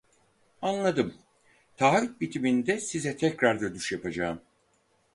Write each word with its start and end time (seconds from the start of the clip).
Anladım, 0.61 1.13
taahhüt 1.77 2.21
bitiminde 2.21 2.79
size 2.79 3.17
tekrar 3.17 3.59
dönüş 3.59 3.91
yapacağım 3.91 4.41